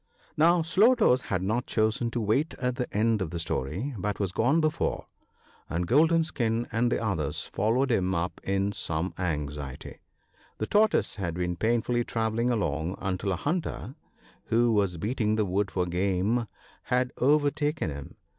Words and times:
Now 0.35 0.63
Slow 0.63 0.95
toes 0.95 1.21
had 1.29 1.43
not 1.43 1.67
chosen 1.67 2.09
to 2.09 2.19
wait 2.21 2.55
the 2.57 2.87
end 2.91 3.21
of 3.21 3.29
the 3.29 3.37
story, 3.37 3.93
but 3.99 4.19
was 4.19 4.31
gone 4.31 4.59
before, 4.59 5.05
and 5.69 5.85
Golden 5.85 6.23
skin 6.23 6.67
and 6.71 6.91
the 6.91 6.99
others 6.99 7.41
followed 7.43 7.91
him 7.91 8.15
up 8.15 8.41
in 8.43 8.71
some 8.71 9.13
anxiety. 9.19 9.99
The 10.57 10.65
Tortoise 10.65 11.17
had 11.17 11.35
been 11.35 11.55
painfully 11.55 12.03
travelling 12.03 12.49
along, 12.49 12.95
until 12.99 13.31
a 13.31 13.35
hunter, 13.35 13.93
who 14.45 14.71
was 14.71 14.97
beating 14.97 15.35
the 15.35 15.45
wood 15.45 15.69
for 15.69 15.85
game, 15.85 16.47
had 16.85 17.13
overtaken 17.17 17.91
him. 17.91 18.15